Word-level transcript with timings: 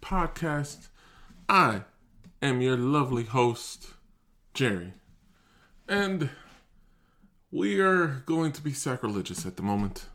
Podcast. 0.00 0.88
I 1.48 1.82
am 2.42 2.60
your 2.60 2.76
lovely 2.76 3.24
host, 3.24 3.86
Jerry. 4.52 4.94
And 5.88 6.30
we 7.54 7.80
are 7.80 8.22
going 8.26 8.52
to 8.52 8.60
be 8.60 8.72
sacrilegious 8.72 9.46
at 9.46 9.56
the 9.56 9.62
moment. 9.62 10.06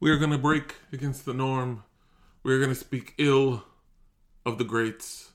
We 0.00 0.10
are 0.10 0.18
going 0.18 0.32
to 0.32 0.38
break 0.38 0.74
against 0.92 1.24
the 1.24 1.32
norm. 1.32 1.84
We 2.42 2.52
are 2.52 2.58
going 2.58 2.70
to 2.70 2.74
speak 2.74 3.14
ill 3.18 3.64
of 4.44 4.58
the 4.58 4.64
greats. 4.64 5.32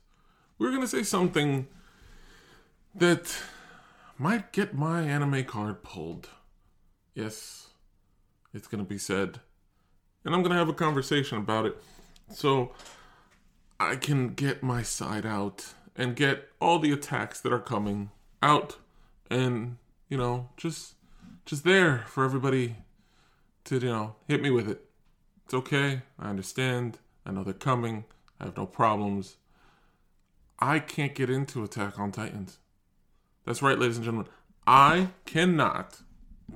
We're 0.60 0.72
going 0.72 0.82
to 0.82 0.88
say 0.88 1.04
something 1.04 1.68
that 2.94 3.36
might 4.18 4.52
get 4.52 4.74
my 4.74 5.02
anime 5.02 5.46
card 5.46 5.84
pulled. 5.84 6.30
Yes, 7.14 7.70
it's 8.54 8.68
going 8.68 8.84
to 8.84 8.90
be 8.90 8.98
said 8.98 9.40
and 10.26 10.34
I'm 10.34 10.42
gonna 10.42 10.56
have 10.56 10.70
a 10.70 10.74
conversation 10.74 11.38
about 11.38 11.68
it, 11.68 11.78
so 12.32 12.72
I 13.80 13.96
can 13.96 14.30
get 14.34 14.64
my 14.64 14.82
side 14.82 15.26
out 15.26 15.74
and 15.96 16.16
get 16.16 16.50
all 16.60 16.80
the 16.80 16.92
attacks 16.92 17.40
that 17.42 17.54
are 17.54 17.60
coming 17.60 18.10
out, 18.42 18.78
and 19.30 19.78
you 20.10 20.18
know, 20.18 20.50
just 20.58 20.96
just 21.46 21.64
there 21.64 22.04
for 22.08 22.26
everybody 22.26 22.78
to 23.66 23.76
you 23.76 23.88
know 23.88 24.16
hit 24.28 24.42
me 24.42 24.50
with 24.50 24.70
it. 24.70 24.86
It's 25.46 25.54
okay. 25.54 26.02
I 26.20 26.30
understand. 26.30 27.00
I 27.26 27.32
know 27.32 27.44
they're 27.44 27.54
coming. 27.54 28.06
I 28.40 28.46
have 28.46 28.58
no 28.58 28.66
problems. 28.66 29.38
I 30.60 30.80
can't 30.80 31.14
get 31.14 31.30
into 31.30 31.64
Attack 31.64 32.00
on 32.00 32.12
Titans. 32.12 32.60
That's 33.46 33.62
right, 33.62 33.78
ladies 33.78 33.98
and 33.98 34.06
gentlemen. 34.06 34.32
I 34.66 35.10
cannot, 35.26 36.02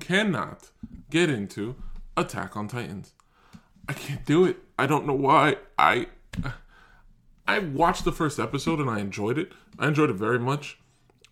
cannot 0.00 0.70
get 1.10 1.30
into 1.30 1.76
Attack 2.16 2.56
on 2.56 2.66
Titans. 2.66 3.12
I 3.88 3.92
can't 3.92 4.24
do 4.24 4.44
it. 4.44 4.58
I 4.78 4.86
don't 4.86 5.06
know 5.06 5.14
why. 5.14 5.56
I 5.78 6.06
I 7.46 7.58
watched 7.58 8.04
the 8.04 8.12
first 8.12 8.38
episode 8.38 8.80
and 8.80 8.90
I 8.90 9.00
enjoyed 9.00 9.38
it. 9.38 9.52
I 9.78 9.88
enjoyed 9.88 10.10
it 10.10 10.14
very 10.14 10.38
much. 10.38 10.78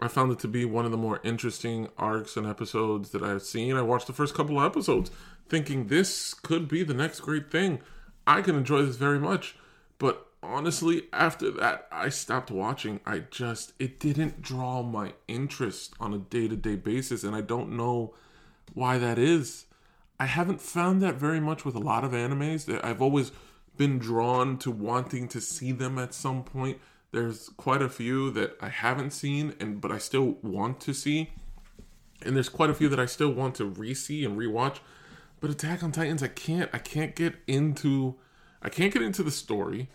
I 0.01 0.09
found 0.09 0.31
it 0.31 0.39
to 0.41 0.49
be 0.49 0.65
one 0.65 0.85
of 0.85 0.91
the 0.91 0.97
more 0.97 1.21
interesting 1.25 1.89
arcs 1.99 2.37
and 2.37 2.47
episodes 2.47 3.11
that 3.11 3.23
I've 3.23 3.43
seen. 3.43 3.77
I 3.77 3.83
watched 3.83 4.07
the 4.07 4.13
first 4.13 4.35
couple 4.35 4.59
of 4.59 4.65
episodes 4.65 5.11
thinking 5.49 5.87
this 5.87 6.35
could 6.35 6.69
be 6.69 6.85
the 6.85 6.95
next 6.95 7.21
great 7.21 7.51
thing. 7.51 7.81
I 8.27 8.43
can 8.43 8.55
enjoy 8.55 8.83
this 8.83 8.97
very 8.97 9.19
much. 9.19 9.57
But 9.99 10.27
honestly, 10.43 11.05
after 11.13 11.51
that, 11.53 11.89
I 11.91 12.11
stopped 12.11 12.51
watching. 12.51 13.01
I 13.05 13.25
just, 13.31 13.73
it 13.81 13.99
didn't 13.99 14.41
draw 14.41 14.83
my 14.83 15.15
interest 15.27 15.95
on 15.99 16.15
a 16.15 16.19
day 16.19 16.47
to 16.47 16.57
day 16.57 16.77
basis. 16.77 17.25
And 17.25 17.35
I 17.35 17.41
don't 17.41 17.77
know 17.77 18.15
why 18.75 18.99
that 18.99 19.19
is. 19.19 19.65
I 20.21 20.27
haven't 20.27 20.61
found 20.61 21.03
that 21.03 21.15
very 21.17 21.41
much 21.41 21.65
with 21.65 21.75
a 21.75 21.81
lot 21.81 22.05
of 22.05 22.13
animes. 22.13 22.69
I've 22.85 23.03
always 23.03 23.33
been 23.77 23.99
drawn 23.99 24.59
to 24.59 24.71
wanting 24.71 25.29
to 25.29 25.41
see 25.41 25.73
them 25.73 25.99
at 25.99 26.15
some 26.15 26.45
point. 26.45 26.79
There's 27.11 27.49
quite 27.51 27.81
a 27.81 27.89
few 27.89 28.31
that 28.33 28.57
I 28.61 28.69
haven't 28.69 29.13
seen 29.13 29.55
and 29.61 29.81
but 29.81 29.91
I 29.91 29.99
still 29.99 30.37
want 30.43 30.81
to 30.83 30.93
see. 30.93 31.31
And 32.23 32.35
there's 32.35 32.49
quite 32.49 32.71
a 32.71 32.75
few 32.75 32.89
that 32.89 33.01
I 33.01 33.07
still 33.07 33.31
want 33.31 33.55
to 33.57 33.65
re-see 33.65 34.25
and 34.25 34.37
rewatch. 34.37 34.79
But 35.41 35.51
Attack 35.51 35.83
on 35.83 35.93
Titans, 35.93 36.23
I 36.23 36.29
can't 36.29 36.71
I 36.73 36.79
can't 36.79 37.15
get 37.15 37.37
into 37.47 38.17
I 38.61 38.69
can't 38.69 38.93
get 38.93 39.03
into 39.03 39.23
the 39.23 39.31
story. 39.31 39.89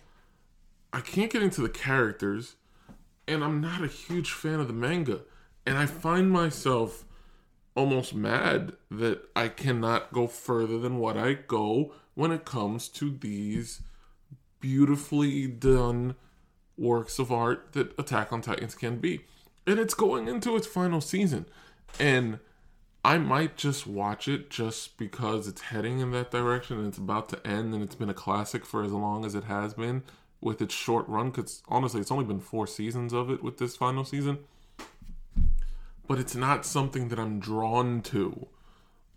I 0.92 1.02
can't 1.02 1.32
get 1.32 1.44
into 1.44 1.62
the 1.62 1.70
characters. 1.70 2.56
And 3.28 3.44
I'm 3.44 3.62
not 3.62 3.84
a 3.84 3.88
huge 3.88 4.32
fan 4.32 4.60
of 4.60 4.68
the 4.68 4.74
manga. 4.74 5.22
And 5.66 5.78
I 5.78 5.86
find 5.86 6.30
myself 6.30 7.06
almost 7.76 8.14
mad 8.14 8.74
that 8.92 9.22
I 9.36 9.48
cannot 9.48 10.14
go 10.14 10.28
further 10.28 10.78
than 10.78 10.98
what 10.98 11.18
I 11.18 11.34
go 11.34 11.94
when 12.14 12.32
it 12.32 12.46
comes 12.46 12.88
to 12.90 13.10
these 13.10 13.82
beautifully 14.60 15.48
done 15.48 16.16
works 16.78 17.20
of 17.20 17.32
art 17.32 17.74
that 17.74 17.98
Attack 18.00 18.34
on 18.34 18.42
Titans 18.42 18.76
can 18.76 18.98
be. 18.98 19.22
And 19.66 19.80
it's 19.80 19.94
going 19.94 20.28
into 20.28 20.56
its 20.56 20.68
final 20.68 21.02
season. 21.02 21.46
And 22.00 22.40
I 23.06 23.18
might 23.18 23.58
just 23.58 23.86
watch 23.86 24.28
it 24.28 24.50
just 24.50 24.98
because 24.98 25.48
it's 25.48 25.62
heading 25.62 26.00
in 26.00 26.12
that 26.12 26.32
direction 26.32 26.78
and 26.78 26.88
it's 26.88 26.98
about 26.98 27.30
to 27.30 27.48
end 27.48 27.74
and 27.74 27.84
it's 27.84 27.96
been 27.96 28.10
a 28.10 28.14
classic 28.14 28.66
for 28.66 28.84
as 28.84 28.92
long 28.92 29.26
as 29.26 29.36
it 29.36 29.44
has 29.46 29.74
been 29.74 30.04
with 30.42 30.62
its 30.62 30.74
short 30.74 31.08
run 31.08 31.30
because 31.30 31.64
honestly 31.68 32.02
it's 32.02 32.12
only 32.12 32.26
been 32.26 32.40
four 32.40 32.66
seasons 32.68 33.14
of 33.14 33.30
it 33.30 33.44
with 33.44 33.58
this 33.58 33.76
final 33.76 34.04
season 34.04 34.40
but 36.08 36.20
it's 36.20 36.36
not 36.36 36.66
something 36.66 37.10
that 37.10 37.20
I'm 37.20 37.40
drawn 37.40 38.02
to 38.04 38.48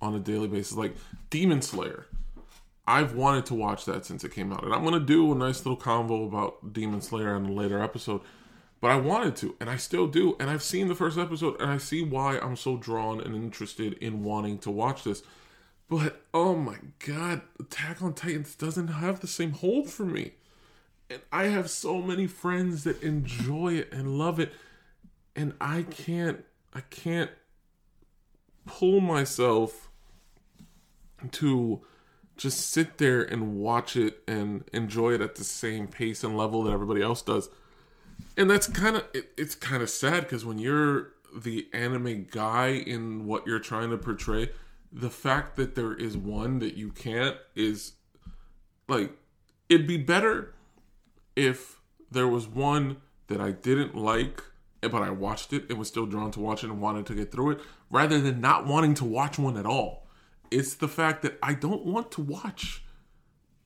on 0.00 0.14
a 0.14 0.20
daily 0.20 0.48
basis. 0.48 0.76
Like 0.76 0.96
Demon 1.30 1.62
Slayer, 1.62 2.06
I've 2.86 3.14
wanted 3.14 3.46
to 3.46 3.54
watch 3.54 3.84
that 3.86 4.06
since 4.06 4.22
it 4.24 4.32
came 4.32 4.52
out, 4.52 4.64
and 4.64 4.72
I'm 4.72 4.84
gonna 4.84 5.00
do 5.00 5.32
a 5.32 5.34
nice 5.34 5.64
little 5.64 5.76
convo 5.76 6.26
about 6.26 6.72
Demon 6.72 7.00
Slayer 7.00 7.34
in 7.36 7.46
a 7.46 7.52
later 7.52 7.82
episode. 7.82 8.20
But 8.80 8.90
I 8.90 8.96
wanted 8.96 9.36
to, 9.36 9.56
and 9.58 9.70
I 9.70 9.76
still 9.76 10.06
do, 10.06 10.36
and 10.38 10.50
I've 10.50 10.62
seen 10.62 10.88
the 10.88 10.94
first 10.94 11.18
episode, 11.18 11.60
and 11.60 11.70
I 11.70 11.78
see 11.78 12.02
why 12.02 12.38
I'm 12.38 12.56
so 12.56 12.76
drawn 12.76 13.20
and 13.20 13.34
interested 13.34 13.94
in 13.94 14.22
wanting 14.22 14.58
to 14.58 14.70
watch 14.70 15.02
this. 15.02 15.22
But 15.88 16.22
oh 16.34 16.54
my 16.54 16.76
god, 17.04 17.42
Attack 17.58 18.02
on 18.02 18.12
Titans 18.14 18.54
doesn't 18.54 18.88
have 18.88 19.20
the 19.20 19.26
same 19.26 19.52
hold 19.52 19.90
for 19.90 20.04
me. 20.04 20.32
And 21.08 21.20
I 21.32 21.44
have 21.44 21.70
so 21.70 22.02
many 22.02 22.26
friends 22.26 22.84
that 22.84 23.02
enjoy 23.02 23.74
it 23.74 23.92
and 23.92 24.18
love 24.18 24.38
it, 24.40 24.52
and 25.34 25.54
I 25.60 25.82
can't 25.82 26.44
I 26.74 26.80
can't 26.80 27.30
pull 28.66 29.00
myself 29.00 29.88
to 31.32 31.80
just 32.36 32.70
sit 32.70 32.98
there 32.98 33.22
and 33.22 33.56
watch 33.56 33.96
it 33.96 34.22
and 34.28 34.64
enjoy 34.72 35.12
it 35.12 35.20
at 35.20 35.36
the 35.36 35.44
same 35.44 35.86
pace 35.86 36.22
and 36.22 36.36
level 36.36 36.62
that 36.64 36.72
everybody 36.72 37.02
else 37.02 37.22
does. 37.22 37.48
And 38.36 38.50
that's 38.50 38.66
kind 38.66 38.96
of 38.96 39.04
it, 39.14 39.30
it's 39.36 39.54
kind 39.54 39.82
of 39.82 39.90
sad 39.90 40.24
because 40.24 40.44
when 40.44 40.58
you're 40.58 41.12
the 41.34 41.68
anime 41.72 42.26
guy 42.30 42.68
in 42.68 43.26
what 43.26 43.46
you're 43.46 43.58
trying 43.58 43.90
to 43.90 43.98
portray, 43.98 44.50
the 44.92 45.10
fact 45.10 45.56
that 45.56 45.74
there 45.74 45.94
is 45.94 46.16
one 46.16 46.58
that 46.60 46.74
you 46.74 46.90
can't 46.90 47.36
is 47.54 47.92
like 48.88 49.12
it'd 49.68 49.86
be 49.86 49.98
better 49.98 50.54
if 51.34 51.80
there 52.10 52.28
was 52.28 52.46
one 52.46 52.98
that 53.28 53.40
I 53.40 53.50
didn't 53.50 53.94
like 53.94 54.42
but 54.80 55.02
I 55.02 55.10
watched 55.10 55.52
it 55.52 55.68
and 55.68 55.78
was 55.78 55.88
still 55.88 56.06
drawn 56.06 56.30
to 56.32 56.40
watch 56.40 56.62
it 56.62 56.70
and 56.70 56.80
wanted 56.80 57.06
to 57.06 57.14
get 57.14 57.32
through 57.32 57.52
it 57.52 57.60
rather 57.90 58.20
than 58.20 58.40
not 58.40 58.66
wanting 58.66 58.94
to 58.94 59.04
watch 59.04 59.38
one 59.38 59.56
at 59.56 59.66
all. 59.66 60.05
It's 60.50 60.74
the 60.74 60.88
fact 60.88 61.22
that 61.22 61.38
I 61.42 61.54
don't 61.54 61.84
want 61.84 62.10
to 62.12 62.20
watch 62.20 62.84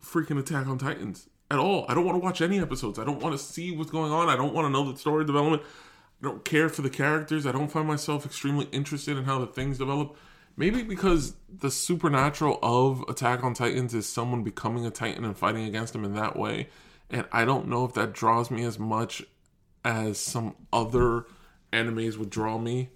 freaking 0.02 0.38
Attack 0.38 0.66
on 0.66 0.78
Titans 0.78 1.28
at 1.50 1.58
all. 1.58 1.84
I 1.88 1.94
don't 1.94 2.04
want 2.04 2.16
to 2.16 2.24
watch 2.24 2.40
any 2.40 2.58
episodes. 2.60 2.98
I 2.98 3.04
don't 3.04 3.22
want 3.22 3.36
to 3.36 3.42
see 3.44 3.76
what's 3.76 3.90
going 3.90 4.12
on. 4.12 4.28
I 4.28 4.36
don't 4.36 4.54
want 4.54 4.66
to 4.66 4.70
know 4.70 4.90
the 4.90 4.98
story 4.98 5.24
development. 5.24 5.62
I 6.22 6.26
don't 6.26 6.44
care 6.44 6.68
for 6.68 6.82
the 6.82 6.90
characters. 6.90 7.46
I 7.46 7.52
don't 7.52 7.70
find 7.70 7.88
myself 7.88 8.24
extremely 8.26 8.66
interested 8.72 9.16
in 9.16 9.24
how 9.24 9.38
the 9.38 9.46
things 9.46 9.78
develop. 9.78 10.16
Maybe 10.56 10.82
because 10.82 11.34
the 11.48 11.70
supernatural 11.70 12.58
of 12.62 13.02
Attack 13.08 13.42
on 13.42 13.54
Titans 13.54 13.94
is 13.94 14.08
someone 14.08 14.42
becoming 14.42 14.84
a 14.84 14.90
Titan 14.90 15.24
and 15.24 15.36
fighting 15.36 15.64
against 15.64 15.94
him 15.94 16.04
in 16.04 16.14
that 16.14 16.36
way. 16.36 16.68
And 17.08 17.26
I 17.32 17.44
don't 17.44 17.68
know 17.68 17.84
if 17.84 17.94
that 17.94 18.12
draws 18.12 18.50
me 18.50 18.64
as 18.64 18.78
much 18.78 19.22
as 19.84 20.18
some 20.18 20.54
other 20.72 21.24
animes 21.72 22.16
would 22.18 22.30
draw 22.30 22.58
me. 22.58 22.90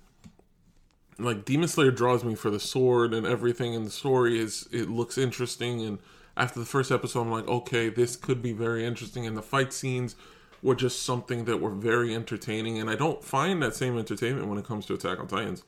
Like 1.19 1.45
Demon 1.45 1.69
Slayer 1.69 1.91
draws 1.91 2.25
me 2.25 2.35
for 2.35 2.51
the 2.51 2.61
sword 2.61 3.15
and 3.15 3.27
everything, 3.27 3.75
and 3.75 3.87
the 3.87 3.91
story 3.91 4.39
is 4.39 4.69
it 4.73 4.89
looks 4.89 5.17
interesting. 5.17 5.83
And 5.83 5.99
after 6.37 6.59
the 6.59 6.67
first 6.67 6.91
episode, 6.91 7.23
I'm 7.23 7.31
like, 7.31 7.47
okay, 7.47 7.89
this 7.89 8.17
could 8.17 8.43
be 8.43 8.53
very 8.53 8.85
interesting. 8.85 9.27
And 9.27 9.37
the 9.37 9.43
fight 9.43 9.73
scenes 9.73 10.17
were 10.63 10.75
just 10.75 11.03
something 11.03 11.45
that 11.45 11.61
were 11.61 11.71
very 11.71 12.15
entertaining. 12.15 12.79
And 12.79 12.91
I 12.91 12.97
don't 12.97 13.23
find 13.23 13.63
that 13.63 13.77
same 13.77 13.99
entertainment 13.99 14.49
when 14.49 14.59
it 14.59 14.65
comes 14.65 14.87
to 14.87 14.95
Attack 14.95 15.21
on 15.21 15.29
Titans. 15.29 15.63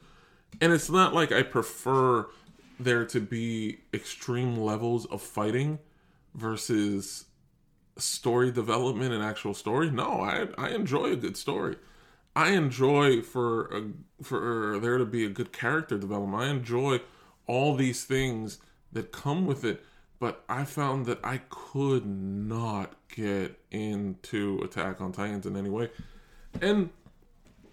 And 0.61 0.73
it's 0.73 0.91
not 0.91 1.15
like 1.15 1.33
I 1.33 1.43
prefer 1.43 2.27
there 2.81 3.05
to 3.07 3.21
be 3.21 3.79
extreme 3.95 4.57
levels 4.57 5.07
of 5.07 5.23
fighting 5.23 5.79
versus 6.35 7.27
story 7.97 8.51
development 8.51 9.13
and 9.13 9.23
actual 9.23 9.55
story. 9.55 9.91
No, 9.91 10.21
I 10.23 10.49
I 10.59 10.71
enjoy 10.71 11.13
a 11.13 11.17
good 11.17 11.37
story. 11.37 11.77
I 12.37 12.51
enjoy 12.51 13.23
for 13.23 13.67
a, 13.75 13.83
for 14.23 14.79
there 14.79 14.99
to 14.99 15.07
be 15.07 15.25
a 15.25 15.31
good 15.31 15.55
character 15.55 15.97
development. 15.97 16.43
I 16.43 16.49
enjoy 16.49 17.01
all 17.47 17.75
these 17.75 18.05
things 18.05 18.59
that 18.93 19.11
come 19.11 19.47
with 19.47 19.65
it, 19.65 19.83
but 20.21 20.45
I 20.47 20.65
found 20.65 21.07
that 21.07 21.19
I 21.25 21.41
could 21.49 22.05
not 22.05 22.93
get 23.09 23.59
into 23.71 24.61
Attack 24.63 25.01
on 25.01 25.13
Titans 25.13 25.47
in 25.47 25.57
any 25.57 25.71
way. 25.71 25.89
And 26.61 26.91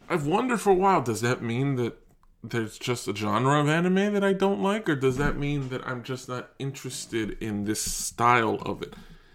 I've 0.09 0.25
wondered 0.25 0.61
for 0.61 0.69
a 0.69 0.75
while, 0.75 1.01
does 1.01 1.19
that 1.19 1.41
mean 1.41 1.75
that 1.75 1.99
there's 2.41 2.77
just 2.77 3.09
a 3.09 3.15
genre 3.15 3.59
of 3.59 3.67
anime 3.67 4.13
that 4.13 4.23
I 4.23 4.31
don't 4.31 4.61
like, 4.61 4.87
or 4.87 4.95
does 4.95 5.17
that 5.17 5.35
mean 5.35 5.69
that 5.69 5.85
I'm 5.85 6.03
just 6.03 6.29
not 6.29 6.51
interested 6.57 7.37
in 7.41 7.65
this 7.65 7.81
style 7.81 8.55
of 8.65 8.81
it? 8.81 8.93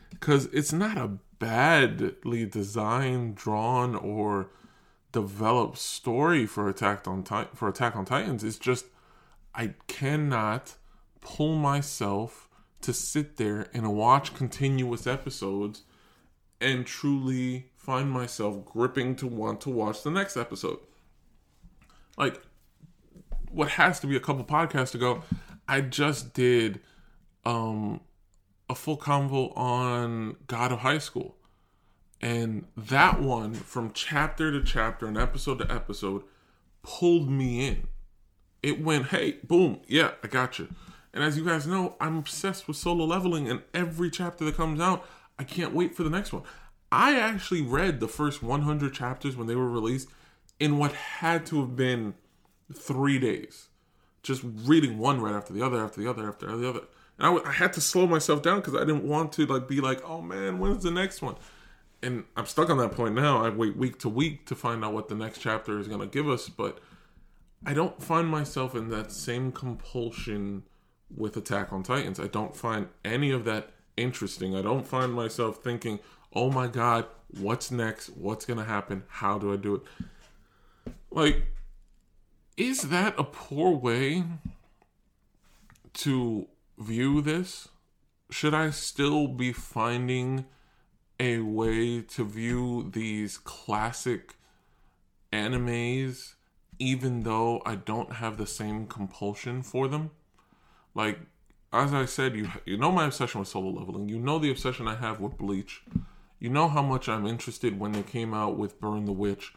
Because 0.09 0.47
it's 0.47 0.73
not 0.73 0.97
a 0.97 1.19
badly 1.39 2.47
designed, 2.47 3.37
drawn, 3.37 3.95
or 3.95 4.49
developed 5.13 5.79
story 5.79 6.47
for 6.47 6.69
Attack 6.69 7.07
on 7.07 7.25
for 7.55 7.69
Attack 7.69 7.97
on 7.97 8.05
Titans. 8.05 8.45
is 8.45 8.59
just 8.59 8.87
I 9.55 9.75
cannot 9.87 10.75
pull 11.21 11.57
myself 11.57 12.49
to 12.83 12.93
sit 12.93 13.37
there 13.37 13.69
and 13.75 13.95
watch 13.95 14.35
continuous 14.35 15.07
episodes 15.07 15.83
and 16.61 16.87
truly 16.87 17.71
find 17.77 18.11
myself 18.11 18.65
gripping 18.65 19.17
to 19.17 19.27
want 19.27 19.61
to 19.63 19.71
watch 19.71 20.03
the 20.03 20.11
next 20.11 20.37
episode. 20.37 20.79
Like 22.17 22.41
what 23.51 23.71
has 23.71 24.01
to 24.01 24.07
be 24.07 24.17
a 24.17 24.21
couple 24.21 24.45
podcasts 24.45 24.95
ago, 24.95 25.23
I 25.67 25.81
just 25.81 26.35
did 26.35 26.81
um 27.45 28.01
a 28.71 28.75
full 28.75 28.99
convo 28.99 29.57
on 29.57 30.37
God 30.47 30.73
of 30.73 30.81
High 30.81 30.99
School. 30.99 31.38
And 32.21 32.67
that 32.77 33.21
one 33.21 33.55
from 33.55 33.93
chapter 33.93 34.51
to 34.51 34.63
chapter 34.63 35.07
and 35.07 35.17
episode 35.17 35.59
to 35.59 35.73
episode 35.73 36.25
pulled 36.83 37.31
me 37.31 37.67
in. 37.69 37.87
It 38.63 38.83
went, 38.83 39.07
hey, 39.07 39.39
boom, 39.45 39.81
yeah, 39.87 40.13
I 40.23 40.27
got 40.27 40.59
you. 40.59 40.69
And 41.15 41.23
as 41.23 41.37
you 41.37 41.45
guys 41.45 41.67
know, 41.67 41.97
I'm 42.01 42.19
obsessed 42.19 42.67
with 42.67 42.77
solo 42.77 43.05
leveling, 43.05 43.49
and 43.49 43.63
every 43.73 44.11
chapter 44.11 44.45
that 44.45 44.57
comes 44.57 44.81
out, 44.81 45.07
I 45.39 45.45
can't 45.45 45.75
wait 45.75 45.95
for 45.95 46.03
the 46.03 46.11
next 46.11 46.33
one. 46.33 46.43
I 46.91 47.19
actually 47.19 47.63
read 47.63 48.01
the 48.01 48.09
first 48.09 48.43
100 48.43 48.93
chapters 48.93 49.37
when 49.37 49.47
they 49.47 49.55
were 49.55 49.71
released 49.71 50.09
in 50.59 50.79
what 50.79 50.93
had 50.93 51.47
to 51.47 51.61
have 51.61 51.77
been 51.77 52.15
three 52.75 53.19
days, 53.19 53.69
just 54.23 54.43
reading 54.45 54.99
one 54.99 55.21
right 55.21 55.35
after 55.35 55.53
the 55.53 55.63
other, 55.65 55.83
after 55.83 56.01
the 56.01 56.11
other, 56.11 56.29
after 56.29 56.47
the 56.57 56.69
other. 56.69 56.81
And 57.19 57.27
I, 57.27 57.33
w- 57.33 57.45
I 57.47 57.53
had 57.53 57.73
to 57.75 57.81
slow 57.81 58.07
myself 58.07 58.43
down 58.43 58.61
because 58.61 58.75
I 58.75 58.81
didn't 58.81 59.05
want 59.05 59.33
to 59.33 59.47
like 59.47 59.69
be 59.69 59.81
like, 59.81 60.03
oh 60.05 60.21
man, 60.21 60.59
when's 60.59 60.83
the 60.83 60.91
next 60.91 61.23
one? 61.23 61.37
And 62.03 62.25
I'm 62.37 62.47
stuck 62.47 62.71
on 62.71 62.79
that 62.79 62.93
point 62.93 63.15
now. 63.15 63.45
I 63.45 63.49
wait 63.51 63.77
week 63.77 63.99
to 64.01 64.09
week 64.09 64.47
to 64.47 64.55
find 64.55 64.85
out 64.85 64.93
what 64.93 65.09
the 65.09 65.15
next 65.15 65.41
chapter 65.41 65.79
is 65.79 65.89
going 65.89 66.01
to 66.01 66.07
give 66.07 66.29
us, 66.29 66.49
but 66.49 66.79
I 67.67 67.75
don't 67.75 68.01
find 68.01 68.29
myself 68.29 68.75
in 68.75 68.89
that 68.91 69.11
same 69.11 69.51
compulsion 69.51 70.63
with 71.15 71.37
Attack 71.37 71.73
on 71.73 71.83
Titans. 71.83 72.21
I 72.21 72.29
don't 72.29 72.55
find 72.55 72.89
any 73.05 73.31
of 73.31 73.45
that 73.47 73.71
interesting. 73.97 74.55
I 74.55 74.63
don't 74.63 74.87
find 74.87 75.13
myself 75.13 75.57
thinking, 75.57 75.99
oh 76.33 76.51
my 76.51 76.69
god, 76.69 77.07
what's 77.37 77.71
next? 77.71 78.11
What's 78.11 78.45
going 78.45 78.59
to 78.59 78.65
happen? 78.65 79.03
How 79.09 79.39
do 79.39 79.53
I 79.53 79.57
do 79.57 79.77
it? 79.77 79.83
Like, 81.11 81.47
is 82.57 82.83
that 82.83 83.15
a 83.19 83.25
poor 83.25 83.77
way 83.77 84.25
to 85.95 86.47
view 86.79 87.21
this? 87.21 87.69
Should 88.31 88.55
I 88.55 88.71
still 88.71 89.27
be 89.27 89.53
finding 89.53 90.45
a 91.21 91.41
way 91.41 92.01
to 92.01 92.25
view 92.25 92.91
these 92.93 93.39
classic 93.39 94.35
animes 95.33 96.35
even 96.79 97.25
though 97.25 97.61
I 97.67 97.75
don't 97.75 98.15
have 98.15 98.39
the 98.39 98.47
same 98.47 98.87
compulsion 98.87 99.63
for 99.63 99.89
them? 99.89 100.11
Like 100.95 101.19
as 101.73 101.93
I 101.93 102.07
said, 102.07 102.35
you 102.35 102.51
you 102.65 102.77
know 102.77 102.91
my 102.91 103.07
obsession 103.07 103.41
with 103.41 103.49
solo 103.49 103.71
leveling. 103.71 104.09
You 104.09 104.19
know 104.19 104.39
the 104.39 104.51
obsession 104.51 104.89
I 104.89 104.97
have 104.97 105.21
with 105.21 105.37
Bleach. 105.37 105.83
You 106.39 106.51
know 106.51 106.69
how 106.69 106.83
much 106.83 107.09
I'm 107.09 107.27
interested 107.27 107.79
when 107.79 107.93
they 107.93 108.03
came 108.03 108.33
out 108.33 108.57
with 108.57 108.81
Burn 108.81 109.05
the 109.05 109.13
Witch. 109.13 109.53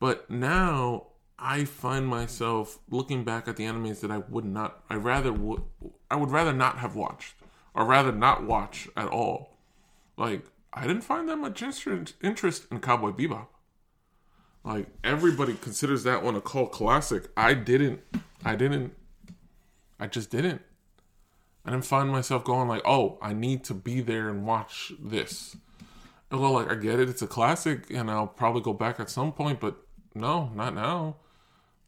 But 0.00 0.30
now 0.30 1.08
I 1.38 1.64
find 1.64 2.06
myself 2.06 2.78
looking 2.90 3.24
back 3.24 3.46
at 3.46 3.56
the 3.56 3.64
animes 3.64 4.00
that 4.00 4.10
I 4.10 4.18
would 4.18 4.44
not 4.44 4.82
I 4.90 4.94
rather 4.94 5.32
would 5.32 5.62
I 6.10 6.16
would 6.16 6.30
rather 6.30 6.52
not 6.52 6.78
have 6.78 6.96
watched 6.96 7.34
or 7.74 7.84
rather 7.84 8.12
not 8.12 8.44
watch 8.44 8.88
at 8.96 9.08
all. 9.08 9.56
Like 10.16 10.44
I 10.72 10.86
didn't 10.86 11.02
find 11.02 11.28
that 11.28 11.36
much 11.36 11.62
interest 11.62 12.66
in 12.70 12.80
Cowboy 12.80 13.10
Bebop. 13.10 13.46
Like 14.64 14.86
everybody 15.02 15.54
considers 15.54 16.04
that 16.04 16.22
one 16.22 16.36
a 16.36 16.40
cult 16.40 16.72
classic. 16.72 17.28
I 17.36 17.54
didn't. 17.54 18.00
I 18.44 18.56
didn't. 18.56 18.94
I 19.98 20.06
just 20.06 20.30
didn't. 20.30 20.62
I 21.64 21.70
didn't 21.70 21.84
find 21.84 22.10
myself 22.10 22.44
going 22.44 22.68
like, 22.68 22.82
"Oh, 22.84 23.18
I 23.20 23.32
need 23.32 23.64
to 23.64 23.74
be 23.74 24.00
there 24.00 24.28
and 24.28 24.46
watch 24.46 24.92
this." 25.00 25.56
Well, 26.30 26.52
like 26.52 26.70
I 26.70 26.76
get 26.76 26.98
it, 26.98 27.08
it's 27.08 27.22
a 27.22 27.26
classic, 27.26 27.90
and 27.90 28.10
I'll 28.10 28.26
probably 28.26 28.62
go 28.62 28.72
back 28.72 28.98
at 28.98 29.10
some 29.10 29.32
point, 29.32 29.60
but 29.60 29.76
no, 30.14 30.50
not 30.54 30.74
now. 30.74 31.16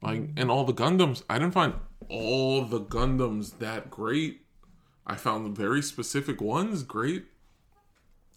Like, 0.03 0.29
and 0.37 0.51
all 0.51 0.65
the 0.65 0.75
Gundams, 0.75 1.23
I 1.31 1.39
didn't 1.39 1.55
find 1.55 1.75
all 2.09 2.63
the 2.65 2.81
Gundams 2.81 3.59
that 3.59 3.91
great. 3.91 4.43
I 5.07 5.17
found 5.17 5.57
very 5.57 5.81
specific 5.81 6.41
ones 6.41 6.83
great, 6.83 7.25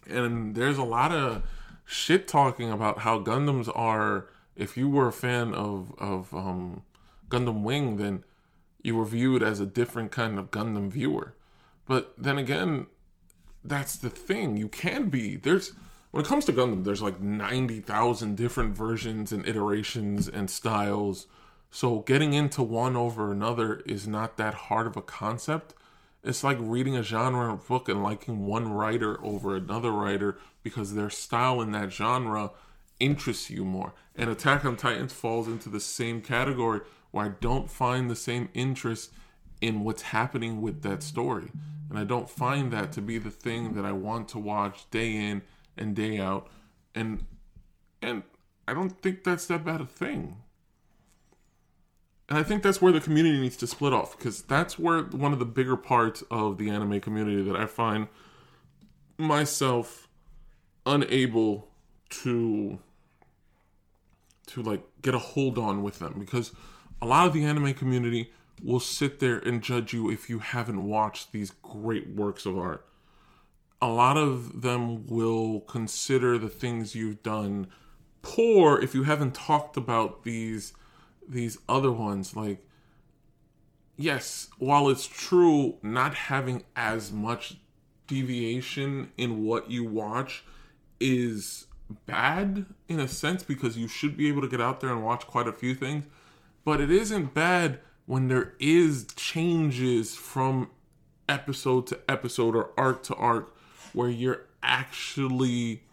and 0.09 0.55
there's 0.55 0.77
a 0.77 0.83
lot 0.83 1.11
of 1.11 1.43
shit 1.85 2.27
talking 2.27 2.71
about 2.71 2.99
how 2.99 3.19
Gundams 3.19 3.69
are. 3.75 4.27
If 4.55 4.75
you 4.75 4.89
were 4.89 5.07
a 5.07 5.13
fan 5.13 5.53
of 5.53 5.93
of 5.97 6.33
um, 6.33 6.83
Gundam 7.29 7.61
Wing, 7.61 7.97
then 7.97 8.23
you 8.81 8.95
were 8.95 9.05
viewed 9.05 9.43
as 9.43 9.59
a 9.59 9.65
different 9.65 10.11
kind 10.11 10.39
of 10.39 10.51
Gundam 10.51 10.89
viewer. 10.89 11.33
But 11.85 12.13
then 12.17 12.37
again, 12.37 12.87
that's 13.63 13.95
the 13.95 14.09
thing. 14.09 14.57
You 14.57 14.67
can 14.67 15.09
be. 15.09 15.35
There's 15.35 15.73
when 16.11 16.23
it 16.23 16.27
comes 16.27 16.45
to 16.45 16.53
Gundam, 16.53 16.83
there's 16.83 17.01
like 17.01 17.19
ninety 17.19 17.79
thousand 17.79 18.37
different 18.37 18.75
versions 18.75 19.31
and 19.31 19.47
iterations 19.47 20.27
and 20.27 20.49
styles. 20.49 21.27
So 21.69 21.99
getting 21.99 22.33
into 22.33 22.63
one 22.63 22.95
over 22.95 23.31
another 23.31 23.81
is 23.85 24.07
not 24.07 24.37
that 24.37 24.53
hard 24.53 24.87
of 24.87 24.95
a 24.95 25.01
concept. 25.01 25.73
It's 26.23 26.43
like 26.43 26.57
reading 26.59 26.95
a 26.95 27.03
genre 27.03 27.55
book 27.55 27.87
and 27.87 28.03
liking 28.03 28.45
one 28.45 28.71
writer 28.71 29.23
over 29.23 29.55
another 29.55 29.91
writer 29.91 30.37
because 30.63 30.93
their 30.93 31.09
style 31.09 31.61
in 31.61 31.71
that 31.71 31.91
genre 31.91 32.51
interests 32.99 33.49
you 33.49 33.63
more. 33.63 33.93
And 34.15 34.29
Attack 34.29 34.65
on 34.65 34.75
Titans 34.75 35.13
falls 35.13 35.47
into 35.47 35.69
the 35.69 35.79
same 35.79 36.21
category 36.21 36.81
where 37.11 37.25
I 37.25 37.29
don't 37.39 37.69
find 37.69 38.09
the 38.09 38.15
same 38.15 38.49
interest 38.53 39.11
in 39.61 39.83
what's 39.83 40.01
happening 40.03 40.61
with 40.61 40.81
that 40.81 41.03
story. 41.03 41.51
And 41.89 41.97
I 41.97 42.03
don't 42.03 42.29
find 42.29 42.71
that 42.73 42.91
to 42.93 43.01
be 43.01 43.17
the 43.17 43.31
thing 43.31 43.73
that 43.75 43.85
I 43.85 43.91
want 43.93 44.27
to 44.29 44.39
watch 44.39 44.89
day 44.91 45.15
in 45.15 45.43
and 45.77 45.95
day 45.95 46.19
out. 46.19 46.47
And 46.93 47.25
and 48.01 48.23
I 48.67 48.73
don't 48.73 49.01
think 49.01 49.23
that's 49.23 49.47
that 49.47 49.63
bad 49.63 49.81
a 49.81 49.85
thing. 49.85 50.37
And 52.29 52.37
I 52.37 52.43
think 52.43 52.61
that's 52.61 52.81
where 52.81 52.91
the 52.91 52.99
community 52.99 53.39
needs 53.39 53.55
to 53.57 53.67
split 53.67 53.93
off 53.93 54.17
because 54.17 54.41
that's 54.41 54.77
where 54.77 55.03
one 55.03 55.31
of 55.31 55.39
the 55.39 55.45
bigger 55.45 55.77
parts 55.77 56.23
of 56.29 56.57
the 56.57 56.69
anime 56.69 56.99
community 56.99 57.41
that 57.43 57.55
I 57.55 57.65
find 57.65 58.07
myself 59.17 60.07
unable 60.85 61.69
to 62.09 62.79
to 64.47 64.63
like 64.63 64.83
get 65.01 65.13
a 65.13 65.19
hold 65.19 65.57
on 65.57 65.83
with 65.83 65.99
them 65.99 66.15
because 66.19 66.53
a 67.01 67.05
lot 67.05 67.27
of 67.27 67.33
the 67.33 67.43
anime 67.43 67.73
community 67.73 68.31
will 68.63 68.79
sit 68.79 69.19
there 69.19 69.37
and 69.39 69.61
judge 69.61 69.93
you 69.93 70.09
if 70.09 70.29
you 70.29 70.39
haven't 70.39 70.83
watched 70.83 71.31
these 71.31 71.51
great 71.61 72.09
works 72.09 72.45
of 72.45 72.57
art. 72.57 72.85
A 73.81 73.87
lot 73.87 74.17
of 74.17 74.61
them 74.61 75.05
will 75.05 75.59
consider 75.61 76.37
the 76.37 76.49
things 76.49 76.95
you've 76.95 77.21
done 77.21 77.67
poor 78.21 78.79
if 78.79 78.95
you 78.95 79.03
haven't 79.03 79.35
talked 79.35 79.77
about 79.77 80.23
these 80.23 80.73
these 81.27 81.57
other 81.67 81.91
ones 81.91 82.35
like 82.35 82.65
yes 83.95 84.47
while 84.57 84.89
it's 84.89 85.07
true 85.07 85.75
not 85.81 86.13
having 86.13 86.63
as 86.75 87.11
much 87.11 87.57
deviation 88.07 89.11
in 89.17 89.43
what 89.43 89.69
you 89.69 89.83
watch 89.83 90.43
is 90.99 91.67
bad 92.05 92.65
in 92.87 92.99
a 92.99 93.07
sense 93.07 93.43
because 93.43 93.77
you 93.77 93.87
should 93.87 94.17
be 94.17 94.27
able 94.27 94.41
to 94.41 94.47
get 94.47 94.61
out 94.61 94.79
there 94.79 94.91
and 94.91 95.03
watch 95.03 95.25
quite 95.27 95.47
a 95.47 95.53
few 95.53 95.73
things 95.73 96.05
but 96.63 96.81
it 96.81 96.91
isn't 96.91 97.33
bad 97.33 97.79
when 98.05 98.27
there 98.27 98.53
is 98.59 99.05
changes 99.15 100.15
from 100.15 100.69
episode 101.27 101.87
to 101.87 101.99
episode 102.09 102.55
or 102.55 102.71
arc 102.77 103.03
to 103.03 103.15
arc 103.15 103.55
where 103.93 104.09
you're 104.09 104.41
actually 104.63 105.83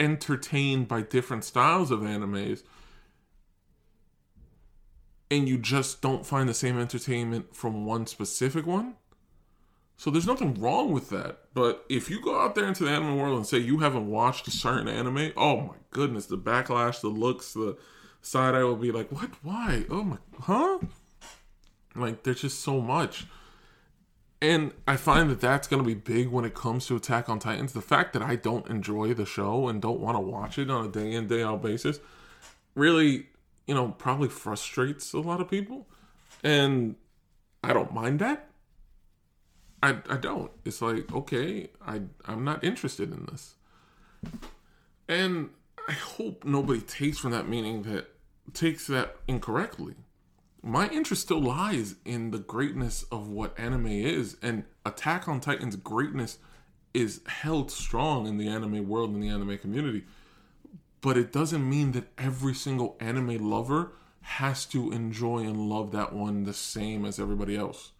entertained 0.00 0.88
by 0.88 1.00
different 1.00 1.44
styles 1.44 1.90
of 1.90 2.00
animes 2.00 2.62
and 5.32 5.48
you 5.48 5.56
just 5.56 6.02
don't 6.02 6.26
find 6.26 6.46
the 6.46 6.54
same 6.54 6.78
entertainment 6.78 7.56
from 7.56 7.86
one 7.86 8.06
specific 8.06 8.66
one. 8.66 8.96
So 9.96 10.10
there's 10.10 10.26
nothing 10.26 10.60
wrong 10.60 10.92
with 10.92 11.08
that. 11.08 11.38
But 11.54 11.86
if 11.88 12.10
you 12.10 12.20
go 12.20 12.38
out 12.38 12.54
there 12.54 12.66
into 12.66 12.84
the 12.84 12.90
anime 12.90 13.16
world 13.16 13.38
and 13.38 13.46
say 13.46 13.56
you 13.56 13.78
haven't 13.78 14.10
watched 14.10 14.46
a 14.46 14.50
certain 14.50 14.88
anime, 14.88 15.32
oh 15.38 15.60
my 15.62 15.74
goodness, 15.90 16.26
the 16.26 16.36
backlash, 16.36 17.00
the 17.00 17.08
looks, 17.08 17.54
the 17.54 17.78
side 18.20 18.54
eye 18.54 18.62
will 18.62 18.76
be 18.76 18.92
like, 18.92 19.10
what? 19.10 19.30
Why? 19.42 19.86
Oh 19.88 20.02
my, 20.02 20.18
huh? 20.40 20.80
Like 21.94 22.24
there's 22.24 22.42
just 22.42 22.60
so 22.60 22.82
much. 22.82 23.26
And 24.42 24.72
I 24.86 24.96
find 24.96 25.30
that 25.30 25.40
that's 25.40 25.66
going 25.66 25.82
to 25.82 25.86
be 25.86 25.94
big 25.94 26.28
when 26.28 26.44
it 26.44 26.52
comes 26.52 26.84
to 26.86 26.96
Attack 26.96 27.30
on 27.30 27.38
Titans. 27.38 27.72
The 27.72 27.80
fact 27.80 28.12
that 28.12 28.22
I 28.22 28.36
don't 28.36 28.66
enjoy 28.66 29.14
the 29.14 29.24
show 29.24 29.68
and 29.68 29.80
don't 29.80 30.00
want 30.00 30.16
to 30.16 30.20
watch 30.20 30.58
it 30.58 30.70
on 30.70 30.84
a 30.84 30.88
day 30.90 31.12
in, 31.12 31.26
day 31.26 31.42
out 31.42 31.62
basis 31.62 32.00
really 32.74 33.26
you 33.66 33.74
know, 33.74 33.88
probably 33.98 34.28
frustrates 34.28 35.12
a 35.12 35.20
lot 35.20 35.40
of 35.40 35.48
people. 35.48 35.86
And 36.42 36.96
I 37.62 37.72
don't 37.72 37.92
mind 37.92 38.18
that. 38.20 38.48
I, 39.82 39.96
I 40.08 40.16
don't. 40.16 40.50
It's 40.64 40.80
like, 40.80 41.12
okay, 41.12 41.68
I 41.84 42.02
I'm 42.24 42.44
not 42.44 42.62
interested 42.62 43.12
in 43.12 43.26
this. 43.30 43.54
And 45.08 45.50
I 45.88 45.92
hope 45.92 46.44
nobody 46.44 46.80
takes 46.80 47.18
from 47.18 47.32
that 47.32 47.48
meaning 47.48 47.82
that 47.82 48.08
takes 48.54 48.86
that 48.86 49.16
incorrectly. 49.26 49.94
My 50.62 50.88
interest 50.88 51.22
still 51.22 51.42
lies 51.42 51.96
in 52.04 52.30
the 52.30 52.38
greatness 52.38 53.04
of 53.10 53.28
what 53.28 53.58
anime 53.58 53.88
is, 53.88 54.36
and 54.40 54.64
Attack 54.86 55.26
on 55.26 55.40
Titan's 55.40 55.74
greatness 55.74 56.38
is 56.94 57.20
held 57.26 57.70
strong 57.70 58.26
in 58.26 58.36
the 58.36 58.48
anime 58.48 58.88
world 58.88 59.10
and 59.10 59.22
the 59.22 59.28
anime 59.28 59.58
community. 59.58 60.04
But 61.02 61.18
it 61.18 61.32
doesn't 61.32 61.68
mean 61.68 61.92
that 61.92 62.08
every 62.16 62.54
single 62.54 62.96
anime 63.00 63.50
lover 63.50 63.92
has 64.22 64.64
to 64.66 64.92
enjoy 64.92 65.40
and 65.40 65.68
love 65.68 65.90
that 65.90 66.12
one 66.12 66.44
the 66.44 66.54
same 66.54 67.04
as 67.04 67.18
everybody 67.18 67.56
else. 67.56 67.90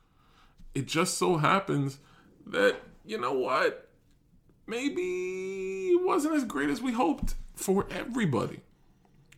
It 0.75 0.87
just 0.87 1.19
so 1.19 1.37
happens 1.37 1.99
that, 2.47 2.77
you 3.05 3.19
know 3.19 3.33
what? 3.33 3.91
Maybe 4.69 5.03
it 5.91 6.01
wasn't 6.03 6.37
as 6.37 6.45
great 6.45 6.71
as 6.71 6.81
we 6.81 6.93
hoped 6.93 7.35
for 7.57 7.87
everybody. 7.91 8.61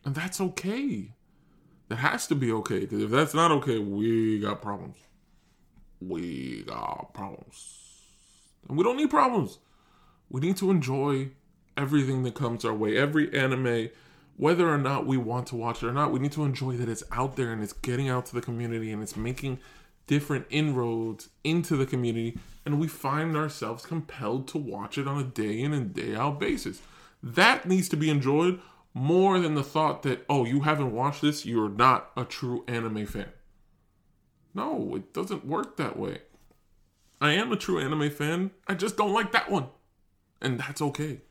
And 0.04 0.14
that's 0.14 0.40
okay. 0.40 1.14
That 1.88 1.97
has 1.97 2.26
to 2.26 2.35
be 2.35 2.52
okay. 2.52 2.80
Because 2.80 3.02
if 3.02 3.11
that's 3.11 3.33
not 3.33 3.50
okay, 3.50 3.78
we 3.78 4.40
got 4.40 4.61
problems. 4.61 4.97
We 6.00 6.64
got 6.64 7.14
problems. 7.14 7.80
And 8.68 8.76
we 8.76 8.85
don't 8.85 8.99
need 8.99 9.11
problems. 9.11 9.59
We 10.28 10.42
need 10.42 10.59
to 10.59 10.71
enjoy 10.71 11.30
everything 11.76 12.22
that 12.22 12.34
comes 12.34 12.64
our 12.64 12.74
way. 12.74 12.96
Every 12.96 13.32
anime, 13.36 13.90
whether 14.36 14.68
or 14.68 14.78
not 14.78 15.06
we 15.06 15.16
want 15.16 15.46
to 15.48 15.56
watch 15.56 15.82
it 15.82 15.86
or 15.86 15.92
not, 15.92 16.12
we 16.12 16.20
need 16.20 16.32
to 16.32 16.44
enjoy 16.44 16.76
that 16.76 16.88
it's 16.88 17.04
out 17.12 17.36
there 17.36 17.52
and 17.52 17.62
it's 17.62 17.72
getting 17.72 18.08
out 18.08 18.26
to 18.26 18.34
the 18.34 18.40
community 18.40 18.92
and 18.92 19.02
it's 19.02 19.16
making 19.16 19.58
different 20.06 20.46
inroads 20.50 21.28
into 21.42 21.76
the 21.76 21.86
community. 21.86 22.38
And 22.64 22.80
we 22.80 22.88
find 22.88 23.36
ourselves 23.36 23.86
compelled 23.86 24.48
to 24.48 24.58
watch 24.58 24.98
it 24.98 25.06
on 25.06 25.18
a 25.18 25.24
day 25.24 25.60
in 25.60 25.72
and 25.72 25.94
day 25.94 26.14
out 26.14 26.40
basis. 26.40 26.80
That 27.22 27.66
needs 27.66 27.88
to 27.90 27.96
be 27.96 28.10
enjoyed 28.10 28.60
more 28.94 29.40
than 29.40 29.54
the 29.54 29.62
thought 29.62 30.02
that, 30.04 30.24
oh, 30.28 30.44
you 30.44 30.60
haven't 30.60 30.92
watched 30.92 31.20
this, 31.20 31.44
you're 31.44 31.68
not 31.68 32.10
a 32.16 32.24
true 32.24 32.64
anime 32.68 33.06
fan. 33.06 33.32
No, 34.54 34.94
it 34.94 35.12
doesn't 35.12 35.44
work 35.44 35.76
that 35.76 35.98
way. 35.98 36.22
I 37.20 37.32
am 37.32 37.50
a 37.52 37.56
true 37.56 37.80
anime 37.80 38.10
fan. 38.10 38.52
I 38.68 38.74
just 38.74 38.96
don't 38.96 39.12
like 39.12 39.32
that 39.32 39.50
one. 39.50 39.66
And 40.40 40.60
that's 40.60 40.80
okay. 40.80 41.22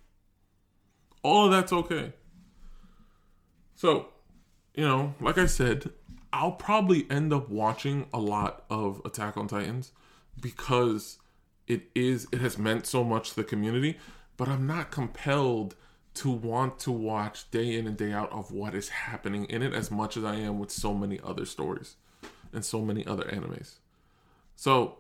All 1.24 1.46
of 1.46 1.52
that's 1.52 1.74
okay. 1.74 2.14
So, 3.76 4.08
you 4.76 4.86
know, 4.86 5.16
like 5.20 5.38
I 5.38 5.46
said, 5.46 5.92
I'll 6.32 6.52
probably 6.52 7.08
end 7.10 7.34
up 7.34 7.50
watching 7.50 8.08
a 8.14 8.20
lot 8.20 8.66
of 8.70 9.02
Attack 9.06 9.38
on 9.38 9.48
Titans 9.48 9.92
because 10.42 11.20
it 11.68 11.84
is 11.96 12.28
it 12.32 12.42
has 12.42 12.58
meant 12.58 12.86
so 12.86 13.04
much 13.04 13.30
to 13.30 13.36
the 13.38 13.44
community, 13.44 13.98
but 14.38 14.48
I'm 14.50 14.68
not 14.68 14.92
compelled 14.92 15.76
to 16.16 16.30
want 16.30 16.80
to 16.80 16.92
watch 16.92 17.50
day 17.52 17.76
in 17.76 17.88
and 17.88 17.98
day 17.98 18.12
out 18.12 18.32
of 18.32 18.52
what 18.52 18.76
is 18.76 18.90
happening 18.90 19.46
in 19.46 19.64
it 19.64 19.74
as 19.74 19.90
much 19.90 20.18
as 20.18 20.24
I 20.24 20.36
am 20.36 20.60
with 20.60 20.72
so 20.72 20.94
many 20.94 21.20
other 21.24 21.46
stories 21.46 21.96
and 22.52 22.64
so 22.64 22.82
many 22.82 23.06
other 23.06 23.24
animes. 23.24 23.76
So, 24.56 25.00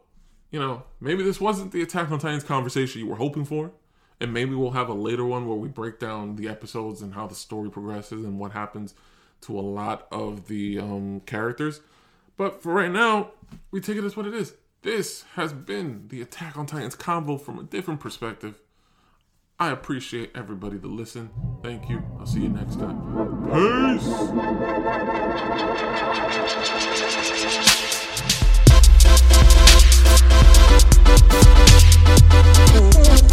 you 0.52 0.60
know, 0.60 0.84
maybe 1.00 1.24
this 1.24 1.40
wasn't 1.40 1.72
the 1.72 1.82
Attack 1.82 2.12
on 2.12 2.20
Titans 2.20 2.44
conversation 2.44 3.02
you 3.02 3.08
were 3.08 3.16
hoping 3.16 3.46
for, 3.46 3.72
and 4.20 4.34
maybe 4.34 4.56
we'll 4.56 4.72
have 4.72 4.90
a 4.90 4.94
later 4.94 5.26
one 5.26 5.48
where 5.48 5.58
we 5.58 5.68
break 5.68 6.00
down 6.00 6.36
the 6.36 6.48
episodes 6.48 7.02
and 7.02 7.14
how 7.14 7.28
the 7.28 7.36
story 7.36 7.70
progresses 7.70 8.24
and 8.26 8.40
what 8.40 8.52
happens 8.52 8.94
to 9.42 9.58
a 9.58 9.62
lot 9.62 10.08
of 10.12 10.48
the 10.48 10.80
um, 10.80 11.22
characters. 11.26 11.82
But 12.38 12.62
for 12.62 12.74
right 12.74 12.92
now, 12.92 13.32
we 13.72 13.82
take 13.82 13.98
it 13.98 14.04
as 14.04 14.16
what 14.18 14.26
it 14.26 14.34
is. 14.34 14.54
This 14.82 15.24
has 15.36 15.54
been 15.54 16.08
the 16.10 16.22
Attack 16.22 16.58
on 16.58 16.66
Titans 16.66 16.96
combo 16.96 17.38
from 17.38 17.60
a 17.60 17.64
different 17.64 18.00
perspective. 18.00 18.60
I 19.60 19.70
appreciate 19.70 20.32
everybody 20.36 20.80
to 20.80 20.88
listen. 20.88 21.30
Thank 21.62 21.90
you. 21.90 22.04
I'll 22.20 22.26
see 22.26 22.42
you 22.42 22.50
next 22.50 22.80
time. 22.80 23.00
Peace. 33.10 33.33